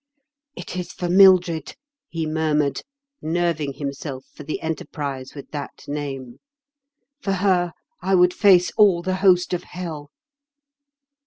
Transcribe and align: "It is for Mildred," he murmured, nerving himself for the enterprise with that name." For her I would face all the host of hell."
"It 0.55 0.75
is 0.75 0.91
for 0.91 1.07
Mildred," 1.09 1.75
he 2.09 2.25
murmured, 2.25 2.81
nerving 3.21 3.73
himself 3.73 4.25
for 4.33 4.41
the 4.41 4.59
enterprise 4.61 5.35
with 5.35 5.51
that 5.51 5.83
name." 5.87 6.39
For 7.21 7.33
her 7.33 7.73
I 8.01 8.15
would 8.15 8.33
face 8.33 8.71
all 8.77 9.03
the 9.03 9.17
host 9.17 9.53
of 9.53 9.61
hell." 9.63 10.09